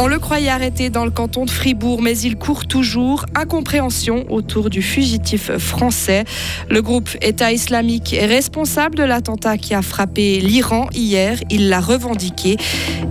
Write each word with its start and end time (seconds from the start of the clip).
On 0.00 0.06
le 0.06 0.18
croyait 0.20 0.48
arrêté 0.48 0.90
dans 0.90 1.04
le 1.04 1.10
canton 1.10 1.44
de 1.44 1.50
Fribourg, 1.50 2.02
mais 2.02 2.16
il 2.18 2.36
court 2.36 2.66
toujours. 2.66 3.26
Incompréhension 3.34 4.26
autour 4.30 4.70
du 4.70 4.80
fugitif 4.80 5.50
français. 5.58 6.24
Le 6.70 6.82
groupe 6.82 7.10
État 7.20 7.52
islamique 7.52 8.12
est 8.12 8.26
responsable 8.26 8.94
de 8.94 9.02
l'attentat 9.02 9.58
qui 9.58 9.74
a 9.74 9.82
frappé 9.82 10.40
l'Iran 10.40 10.88
hier. 10.94 11.38
Il 11.50 11.68
l'a 11.68 11.80
revendiqué. 11.80 12.56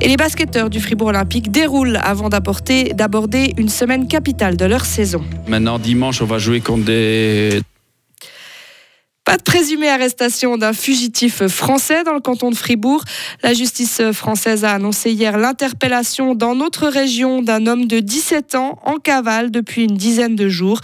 Et 0.02 0.07
les 0.07 0.18
basketteurs 0.18 0.70
du 0.70 0.79
Fribourg 0.79 1.09
Olympique 1.09 1.52
déroulent 1.52 2.00
avant 2.02 2.29
d'aborder 2.29 3.54
une 3.57 3.70
semaine 3.70 4.07
capitale 4.07 4.55
de 4.55 4.66
leur 4.66 4.86
saison. 4.86 5.23
Maintenant, 5.48 5.79
dimanche, 5.79 6.21
on 6.21 6.25
va 6.25 6.38
jouer 6.38 6.61
contre 6.61 6.86
des 6.86 7.61
pas 9.27 9.35
de 9.35 9.43
présumée 9.43 9.89
arrestation 9.89 10.55
d'un 10.55 10.71
fugitif 10.71 11.47
français 11.47 12.05
dans 12.05 12.13
le 12.13 12.21
canton 12.21 12.49
de 12.49 12.55
Fribourg. 12.55 13.04
La 13.43 13.54
justice 13.54 14.01
française 14.13 14.63
a 14.63 14.71
annoncé 14.71 15.11
hier 15.11 15.37
l'interpellation 15.37 16.33
dans 16.33 16.55
notre 16.55 16.87
région 16.87 17.41
d'un 17.41 17.68
homme 17.68 17.87
de 17.87 17.99
17 17.99 18.55
ans 18.55 18.79
en 18.85 18.99
cavale 18.99 19.51
depuis 19.51 19.83
une 19.83 19.97
dizaine 19.97 20.37
de 20.37 20.47
jours. 20.47 20.79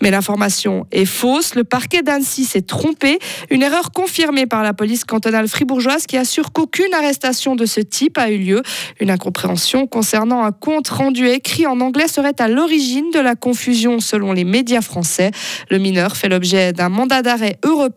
Mais 0.00 0.12
l'information 0.12 0.86
est 0.92 1.06
fausse. 1.06 1.56
Le 1.56 1.64
parquet 1.64 2.02
d'Annecy 2.02 2.44
s'est 2.44 2.62
trompé. 2.62 3.18
Une 3.50 3.64
erreur 3.64 3.90
confirmée 3.90 4.46
par 4.46 4.62
la 4.62 4.74
police 4.74 5.04
cantonale 5.04 5.48
fribourgeoise 5.48 6.06
qui 6.06 6.16
assure 6.16 6.52
qu'aucune 6.52 6.94
arrestation 6.94 7.56
de 7.56 7.66
ce 7.66 7.80
type 7.80 8.16
a 8.16 8.30
eu 8.30 8.38
lieu. 8.38 8.62
Une 9.00 9.10
incompréhension 9.10 9.88
concernant 9.88 10.44
un 10.44 10.52
compte 10.52 10.86
rendu 10.86 11.26
écrit 11.26 11.66
en 11.66 11.80
anglais 11.80 12.06
serait 12.06 12.40
à 12.40 12.46
l'origine 12.46 13.10
de 13.10 13.18
la 13.18 13.34
confusion 13.34 13.98
selon 13.98 14.32
les 14.32 14.44
médias 14.44 14.82
français. 14.82 15.32
Le 15.68 15.78
mineur 15.78 16.16
fait 16.16 16.28
l'objet 16.28 16.72
d'un 16.72 16.90
mandat 16.90 17.22
d'arrêt 17.22 17.58
européen 17.64 17.87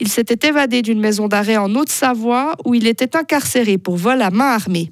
il 0.00 0.08
s'était 0.08 0.48
évadé 0.48 0.82
d'une 0.82 1.00
maison 1.00 1.28
d'arrêt 1.28 1.56
en 1.56 1.74
Haute-Savoie 1.74 2.54
où 2.64 2.74
il 2.74 2.86
était 2.86 3.16
incarcéré 3.16 3.78
pour 3.78 3.96
vol 3.96 4.22
à 4.22 4.30
main 4.30 4.52
armée. 4.54 4.90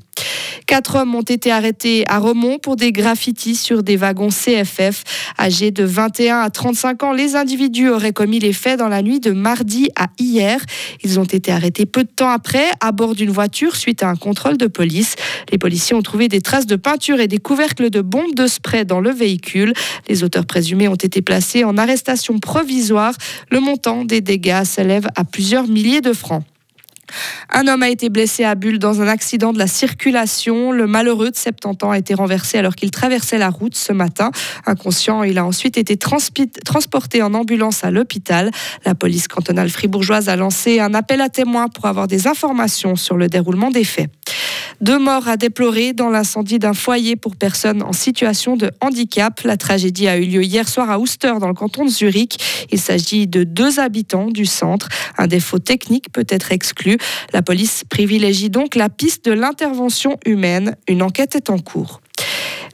Quatre 0.72 0.96
hommes 0.96 1.14
ont 1.14 1.20
été 1.20 1.52
arrêtés 1.52 2.06
à 2.08 2.18
Romont 2.18 2.58
pour 2.58 2.76
des 2.76 2.92
graffitis 2.92 3.56
sur 3.56 3.82
des 3.82 3.96
wagons 3.96 4.30
CFF. 4.30 5.04
Âgés 5.38 5.70
de 5.70 5.84
21 5.84 6.38
à 6.38 6.48
35 6.48 7.02
ans, 7.02 7.12
les 7.12 7.36
individus 7.36 7.90
auraient 7.90 8.14
commis 8.14 8.38
les 8.38 8.54
faits 8.54 8.78
dans 8.78 8.88
la 8.88 9.02
nuit 9.02 9.20
de 9.20 9.32
mardi 9.32 9.90
à 9.96 10.06
hier. 10.18 10.62
Ils 11.04 11.20
ont 11.20 11.24
été 11.24 11.52
arrêtés 11.52 11.84
peu 11.84 12.04
de 12.04 12.08
temps 12.08 12.30
après 12.30 12.64
à 12.80 12.90
bord 12.90 13.14
d'une 13.14 13.28
voiture 13.28 13.76
suite 13.76 14.02
à 14.02 14.08
un 14.08 14.16
contrôle 14.16 14.56
de 14.56 14.66
police. 14.66 15.14
Les 15.50 15.58
policiers 15.58 15.94
ont 15.94 16.00
trouvé 16.00 16.28
des 16.28 16.40
traces 16.40 16.64
de 16.64 16.76
peinture 16.76 17.20
et 17.20 17.28
des 17.28 17.36
couvercles 17.36 17.90
de 17.90 18.00
bombes 18.00 18.34
de 18.34 18.46
spray 18.46 18.86
dans 18.86 19.00
le 19.00 19.10
véhicule. 19.10 19.74
Les 20.08 20.24
auteurs 20.24 20.46
présumés 20.46 20.88
ont 20.88 20.94
été 20.94 21.20
placés 21.20 21.64
en 21.64 21.76
arrestation 21.76 22.38
provisoire. 22.38 23.12
Le 23.50 23.60
montant 23.60 24.06
des 24.06 24.22
dégâts 24.22 24.64
s'élève 24.64 25.06
à 25.16 25.24
plusieurs 25.24 25.68
milliers 25.68 26.00
de 26.00 26.14
francs. 26.14 26.44
Un 27.55 27.69
homme 27.69 27.83
a 27.83 27.91
été 27.91 28.08
blessé 28.08 28.45
à 28.45 28.55
Bulle 28.55 28.78
dans 28.78 29.03
un 29.03 29.08
accident 29.08 29.53
de 29.53 29.58
la 29.58 29.67
circulation. 29.67 30.72
Le 30.72 30.86
malheureux 30.86 31.31
de 31.31 31.36
70 31.36 31.84
ans 31.84 31.91
a 31.91 31.98
été 31.98 32.14
renversé 32.14 32.56
alors 32.56 32.75
qu'il 32.75 32.91
traversait 32.91 33.36
la 33.36 33.50
route 33.50 33.77
ce 33.77 33.92
matin. 33.92 34.31
Inconscient, 34.64 35.22
il 35.22 35.36
a 35.36 35.45
ensuite 35.45 35.77
été 35.77 35.98
transporté 35.98 37.23
en 37.23 37.34
ambulance 37.34 37.84
à 37.84 37.91
l'hôpital. 37.91 38.50
La 38.86 38.95
police 38.95 39.28
cantonale 39.28 39.69
fribourgeoise 39.69 40.30
a 40.30 40.36
lancé 40.36 40.80
un 40.80 40.95
appel 40.95 41.20
à 41.20 41.28
témoins 41.28 41.69
pour 41.69 41.84
avoir 41.84 42.06
des 42.06 42.27
informations 42.27 42.97
sur 42.97 43.19
le 43.19 43.28
déroulement 43.28 43.70
des 43.70 43.84
faits. 43.84 44.11
Deux 44.83 44.98
morts 44.98 45.28
à 45.28 45.36
déplorer 45.36 45.92
dans 45.92 46.11
l'incendie 46.11 46.58
d'un 46.58 46.75
foyer 46.75 47.14
pour 47.14 47.36
personnes 47.36 47.84
en 47.84 47.92
situation 47.92 48.56
de 48.56 48.72
handicap. 48.80 49.41
La 49.44 49.56
tragédie 49.56 50.08
a 50.08 50.16
eu 50.16 50.24
lieu 50.24 50.42
hier 50.42 50.69
soir 50.69 50.91
à 50.91 50.98
Ouster, 50.98 51.34
dans 51.39 51.47
le 51.47 51.55
canton 51.55 51.84
de 51.84 51.89
Zurich. 51.89 52.66
Il 52.72 52.80
s'agit 52.80 53.28
de 53.28 53.44
deux 53.44 53.78
habitants 53.78 54.27
du 54.27 54.44
centre. 54.44 54.89
Un 55.19 55.28
défaut 55.28 55.61
technique 55.61 56.11
peut 56.12 56.27
être 56.28 56.50
exclu. 56.50 56.98
La 57.33 57.42
police 57.42 57.84
privilégie 57.89 58.50
donc 58.50 58.74
la 58.74 58.89
piste 58.89 59.24
de 59.24 59.30
l'intervention 59.30 60.19
humaine. 60.27 60.74
Une 60.89 61.02
enquête 61.02 61.36
est 61.36 61.48
en 61.48 61.58
cours. 61.61 62.02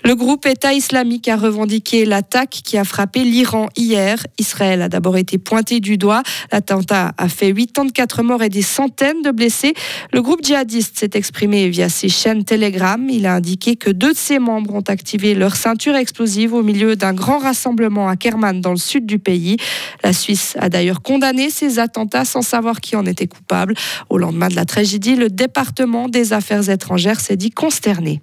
Le 0.04 0.14
groupe 0.14 0.46
État 0.46 0.72
islamique 0.72 1.28
a 1.28 1.36
revendiqué 1.36 2.04
l'attaque 2.04 2.60
qui 2.64 2.78
a 2.78 2.84
frappé 2.84 3.24
l'Iran 3.24 3.68
hier. 3.76 4.24
Israël 4.38 4.80
a 4.82 4.88
d'abord 4.88 5.16
été 5.16 5.38
pointé 5.38 5.80
du 5.80 5.98
doigt. 5.98 6.22
L'attentat 6.52 7.12
a 7.18 7.28
fait 7.28 7.52
84 7.52 8.22
morts 8.22 8.42
et 8.42 8.48
des 8.48 8.62
centaines 8.62 9.22
de 9.22 9.30
blessés. 9.30 9.74
Le 10.12 10.22
groupe 10.22 10.44
djihadiste 10.44 10.98
s'est 10.98 11.10
exprimé 11.14 11.68
via 11.68 11.88
ses 11.88 12.08
chaînes 12.08 12.44
Telegram. 12.44 13.04
Il 13.10 13.26
a 13.26 13.34
indiqué 13.34 13.76
que 13.76 13.90
deux 13.90 14.12
de 14.12 14.18
ses 14.18 14.38
membres 14.38 14.74
ont 14.74 14.84
activé 14.88 15.34
leur 15.34 15.56
ceinture 15.56 15.96
explosive 15.96 16.54
au 16.54 16.62
milieu 16.62 16.96
d'un 16.96 17.12
grand 17.12 17.38
rassemblement 17.38 18.08
à 18.08 18.16
Kerman 18.16 18.60
dans 18.60 18.72
le 18.72 18.76
sud 18.76 19.04
du 19.04 19.18
pays. 19.18 19.56
La 20.04 20.12
Suisse 20.12 20.56
a 20.58 20.68
d'ailleurs 20.68 21.02
condamné 21.02 21.50
ces 21.50 21.78
attentats 21.78 22.24
sans 22.24 22.42
savoir 22.42 22.80
qui 22.80 22.96
en 22.96 23.04
était 23.04 23.26
coupable. 23.26 23.74
Au 24.08 24.18
lendemain 24.18 24.48
de 24.48 24.56
la 24.56 24.64
tragédie, 24.64 25.16
le 25.16 25.28
département 25.28 26.08
des 26.08 26.32
affaires 26.32 26.70
étrangères 26.70 27.20
s'est 27.20 27.36
dit 27.36 27.50
consterné 27.50 28.22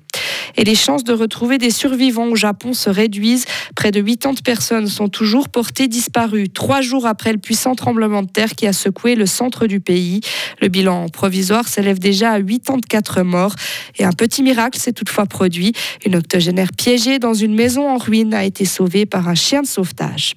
et 0.58 0.64
les 0.64 0.76
chances 0.76 1.04
de 1.04 1.14
retrouver 1.14 1.58
des 1.58 1.70
survivants 1.70 2.28
au 2.28 2.36
Japon 2.36 2.74
se 2.74 2.90
réduisent. 2.90 3.46
Près 3.76 3.92
de 3.92 4.02
80 4.02 4.42
personnes 4.44 4.88
sont 4.88 5.10
toujours 5.10 5.50
portées 5.50 5.88
disparues, 5.88 6.50
trois 6.50 6.82
jours 6.82 7.06
après 7.06 7.32
le 7.32 7.38
puissant 7.38 7.76
tremblement 7.76 8.24
de 8.24 8.30
terre 8.30 8.56
qui 8.56 8.68
a 8.68 8.74
secoué 8.74 9.16
le 9.16 9.26
centre 9.26 9.68
du 9.68 9.80
pays. 9.80 10.22
Le 10.62 10.68
bilan 10.68 11.10
provisoire 11.10 11.68
s'élève 11.68 12.00
déjà 12.00 12.32
à 12.32 12.42
84 12.42 13.24
morts. 13.24 13.56
Et 13.98 14.04
un 14.04 14.12
petit 14.12 14.44
miracle 14.44 14.80
s'est 14.80 14.94
toutefois 14.94 15.26
produit. 15.26 15.74
Une 16.06 16.16
octogénaire 16.16 16.72
piégée 16.78 17.20
dans 17.20 17.34
une 17.34 17.56
maison 17.56 17.90
en 17.90 17.98
ruine 17.98 18.34
a 18.34 18.44
été 18.44 18.66
sauvée 18.66 19.06
par 19.06 19.28
un 19.28 19.36
chien 19.36 19.62
de 19.62 19.68
sauvetage. 19.68 20.36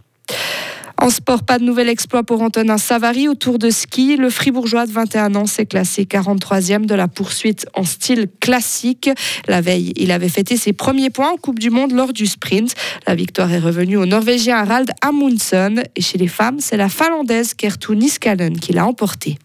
En 1.00 1.10
sport, 1.10 1.44
pas 1.44 1.60
de 1.60 1.64
nouvel 1.64 1.88
exploit 1.88 2.24
pour 2.24 2.42
Antonin 2.42 2.76
Savary 2.76 3.28
au 3.28 3.34
Tour 3.34 3.58
de 3.58 3.70
ski. 3.70 4.16
Le 4.16 4.30
Fribourgeois 4.30 4.84
de 4.84 4.90
21 4.90 5.36
ans 5.36 5.46
s'est 5.46 5.64
classé 5.64 6.04
43e 6.04 6.86
de 6.86 6.94
la 6.94 7.06
poursuite 7.06 7.66
en 7.74 7.84
style 7.84 8.26
classique. 8.40 9.08
La 9.46 9.60
veille, 9.60 9.92
il 9.96 10.10
avait 10.10 10.28
fêté 10.28 10.56
ses 10.56 10.72
premiers 10.72 11.10
points 11.10 11.30
en 11.30 11.36
Coupe 11.36 11.60
du 11.60 11.70
Monde 11.70 11.92
lors 11.92 12.12
du 12.12 12.26
sprint. 12.26 12.74
La 13.06 13.14
victoire 13.14 13.52
est 13.52 13.60
revenue 13.60 13.96
au 13.96 14.06
Norvégien 14.06 14.56
Harald 14.56 14.90
Amundsen. 15.00 15.84
Et 15.94 16.02
chez 16.02 16.18
les 16.18 16.28
femmes, 16.28 16.58
c'est 16.58 16.76
la 16.76 16.88
Finlandaise 16.88 17.54
Kertu 17.54 17.94
Niskanen 17.94 18.58
qui 18.58 18.72
l'a 18.72 18.84
emporté. 18.84 19.38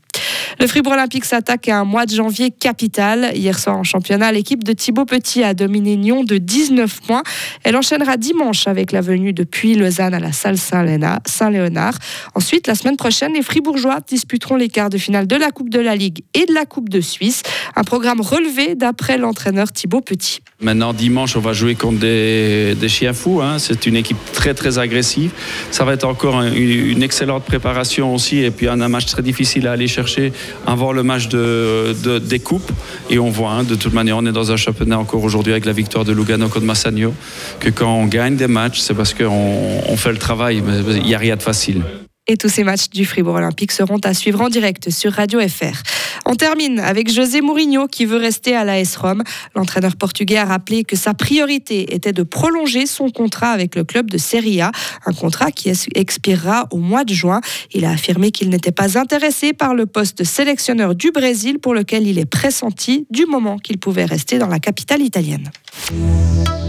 Le 0.59 0.67
Fribourg 0.67 0.93
Olympique 0.93 1.25
s'attaque 1.25 1.67
à 1.67 1.79
un 1.79 1.83
mois 1.83 2.05
de 2.05 2.13
janvier 2.13 2.51
capital. 2.51 3.31
Hier 3.35 3.57
soir 3.57 3.77
en 3.77 3.83
championnat, 3.83 4.31
l'équipe 4.31 4.63
de 4.63 4.73
Thibaut 4.73 5.05
Petit 5.05 5.43
a 5.43 5.53
dominé 5.53 5.95
Nyon 5.97 6.23
de 6.23 6.37
19 6.37 7.01
points. 7.01 7.23
Elle 7.63 7.75
enchaînera 7.75 8.17
dimanche 8.17 8.67
avec 8.67 8.91
la 8.91 9.01
venue 9.01 9.33
de 9.33 9.43
Puy-Lausanne 9.43 10.13
à 10.13 10.19
la 10.19 10.31
salle 10.31 10.57
Saint-Léonard. 10.57 11.97
Ensuite, 12.35 12.67
la 12.67 12.75
semaine 12.75 12.97
prochaine, 12.97 13.33
les 13.33 13.41
Fribourgeois 13.41 13.97
disputeront 14.07 14.55
les 14.55 14.69
quarts 14.69 14.89
de 14.89 14.97
finale 14.97 15.27
de 15.27 15.35
la 15.35 15.51
Coupe 15.51 15.69
de 15.69 15.79
la 15.79 15.95
Ligue 15.95 16.23
et 16.33 16.45
de 16.45 16.53
la 16.53 16.65
Coupe 16.65 16.89
de 16.89 17.01
Suisse. 17.01 17.41
Un 17.75 17.83
programme 17.83 18.21
relevé 18.21 18.75
d'après 18.75 19.17
l'entraîneur 19.17 19.71
Thibaut 19.71 20.01
Petit. 20.01 20.41
Maintenant, 20.61 20.93
dimanche, 20.93 21.35
on 21.35 21.41
va 21.41 21.53
jouer 21.53 21.75
contre 21.75 21.99
des, 21.99 22.75
chiens 22.87 23.13
fous. 23.13 23.41
Hein. 23.41 23.57
C'est 23.59 23.85
une 23.85 23.95
équipe 23.95 24.17
très, 24.33 24.53
très 24.53 24.77
agressive. 24.77 25.31
Ça 25.71 25.83
va 25.83 25.93
être 25.93 26.05
encore 26.05 26.41
une, 26.41 27.03
excellente 27.03 27.43
préparation 27.43 28.13
aussi. 28.13 28.37
Et 28.39 28.51
puis, 28.51 28.67
un 28.67 28.87
match 28.87 29.07
très 29.07 29.23
difficile 29.23 29.67
à 29.67 29.71
aller 29.73 29.87
chercher 29.87 30.31
avant 30.65 30.91
le 30.91 31.03
match 31.03 31.27
de, 31.27 31.93
des 32.19 32.39
coupes. 32.39 32.71
Et 33.09 33.19
on 33.19 33.29
voit, 33.29 33.51
hein, 33.51 33.63
de 33.63 33.75
toute 33.75 33.93
manière, 33.93 34.17
on 34.17 34.25
est 34.25 34.31
dans 34.31 34.51
un 34.51 34.57
championnat 34.57 34.99
encore 34.99 35.23
aujourd'hui 35.23 35.51
avec 35.51 35.65
la 35.65 35.73
victoire 35.73 36.05
de 36.05 36.13
Lugano 36.13 36.47
contre 36.49 36.65
Massagno, 36.65 37.13
que 37.59 37.69
quand 37.69 37.93
on 37.93 38.05
gagne 38.05 38.35
des 38.35 38.47
matchs, 38.47 38.79
c'est 38.79 38.93
parce 38.93 39.13
qu'on 39.13 39.81
on 39.87 39.97
fait 39.97 40.11
le 40.11 40.17
travail. 40.17 40.63
Il 40.89 41.03
n'y 41.03 41.15
a 41.15 41.17
rien 41.17 41.35
de 41.35 41.41
facile. 41.41 41.81
Et 42.25 42.37
tous 42.37 42.47
ces 42.47 42.63
matchs 42.63 42.89
du 42.89 43.03
Fribourg 43.03 43.35
Olympique 43.35 43.73
seront 43.73 43.97
à 43.97 44.13
suivre 44.13 44.39
en 44.39 44.47
direct 44.47 44.89
sur 44.89 45.11
Radio 45.11 45.41
FR. 45.41 45.83
On 46.25 46.35
termine 46.35 46.79
avec 46.79 47.11
José 47.11 47.41
Mourinho 47.41 47.87
qui 47.87 48.05
veut 48.05 48.17
rester 48.17 48.55
à 48.55 48.63
l'AS 48.63 48.95
Rome. 48.95 49.23
L'entraîneur 49.55 49.97
portugais 49.97 50.37
a 50.37 50.45
rappelé 50.45 50.85
que 50.85 50.95
sa 50.95 51.13
priorité 51.13 51.93
était 51.93 52.13
de 52.13 52.23
prolonger 52.23 52.85
son 52.85 53.09
contrat 53.09 53.49
avec 53.49 53.75
le 53.75 53.83
club 53.83 54.09
de 54.09 54.17
Serie 54.17 54.61
A, 54.61 54.71
un 55.05 55.11
contrat 55.11 55.51
qui 55.51 55.69
expirera 55.95 56.67
au 56.71 56.77
mois 56.77 57.03
de 57.03 57.13
juin. 57.13 57.41
Il 57.73 57.83
a 57.83 57.91
affirmé 57.91 58.31
qu'il 58.31 58.47
n'était 58.47 58.71
pas 58.71 58.97
intéressé 58.97 59.51
par 59.51 59.75
le 59.75 59.85
poste 59.85 60.19
de 60.19 60.23
sélectionneur 60.23 60.95
du 60.95 61.11
Brésil 61.11 61.59
pour 61.59 61.73
lequel 61.73 62.07
il 62.07 62.17
est 62.17 62.25
pressenti 62.25 63.05
du 63.09 63.25
moment 63.25 63.57
qu'il 63.57 63.79
pouvait 63.79 64.05
rester 64.05 64.39
dans 64.39 64.47
la 64.47 64.59
capitale 64.59 65.01
italienne. 65.01 65.51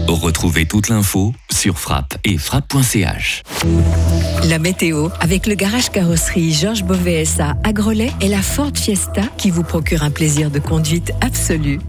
Retrouvez 0.07 0.65
toute 0.65 0.89
l'info 0.89 1.33
sur 1.51 1.79
frappe 1.79 2.17
et 2.23 2.37
frappe.ch. 2.37 3.41
La 4.49 4.59
météo 4.59 5.09
avec 5.19 5.47
le 5.47 5.54
garage 5.55 5.89
carrosserie 5.89 6.51
Georges 6.51 6.83
Beauvais 6.83 7.23
à 7.39 7.73
Grelais 7.73 8.11
et 8.21 8.27
la 8.27 8.41
Ford 8.41 8.71
Fiesta 8.73 9.23
qui 9.37 9.51
vous 9.51 9.63
procure 9.63 10.03
un 10.03 10.11
plaisir 10.11 10.51
de 10.51 10.59
conduite 10.59 11.13
absolu. 11.21 11.79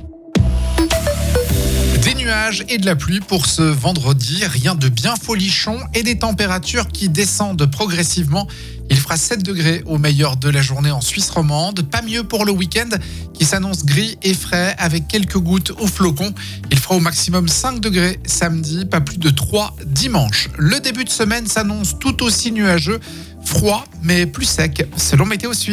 Nuages 2.26 2.64
et 2.68 2.78
de 2.78 2.86
la 2.86 2.96
pluie 2.96 3.20
pour 3.20 3.46
ce 3.46 3.62
vendredi, 3.62 4.44
rien 4.46 4.74
de 4.74 4.88
bien 4.88 5.14
folichon 5.14 5.78
et 5.94 6.02
des 6.02 6.18
températures 6.18 6.88
qui 6.88 7.08
descendent 7.08 7.70
progressivement. 7.70 8.48
Il 8.90 8.96
fera 8.96 9.16
7 9.16 9.44
degrés 9.44 9.84
au 9.86 9.96
meilleur 9.98 10.36
de 10.36 10.48
la 10.48 10.60
journée 10.60 10.90
en 10.90 11.00
Suisse 11.00 11.30
romande. 11.30 11.82
Pas 11.82 12.02
mieux 12.02 12.24
pour 12.24 12.44
le 12.44 12.50
week-end 12.50 12.88
qui 13.32 13.44
s'annonce 13.44 13.84
gris 13.84 14.18
et 14.24 14.34
frais 14.34 14.74
avec 14.78 15.06
quelques 15.06 15.38
gouttes 15.38 15.70
au 15.78 15.86
flocon. 15.86 16.34
Il 16.72 16.78
fera 16.80 16.96
au 16.96 17.00
maximum 17.00 17.46
5 17.46 17.78
degrés 17.78 18.18
samedi, 18.26 18.86
pas 18.86 19.00
plus 19.00 19.18
de 19.18 19.30
3 19.30 19.76
dimanche. 19.86 20.48
Le 20.58 20.80
début 20.80 21.04
de 21.04 21.10
semaine 21.10 21.46
s'annonce 21.46 21.96
tout 22.00 22.24
aussi 22.24 22.50
nuageux 22.50 22.98
froid, 23.44 23.84
mais 24.02 24.26
plus 24.26 24.46
sec, 24.46 24.84
selon 24.96 25.26
Météo 25.26 25.54
Suisse. 25.54 25.64